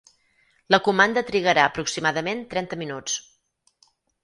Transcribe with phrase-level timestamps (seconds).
[0.75, 3.21] La comanda trigarà aproximadament trenta minuts.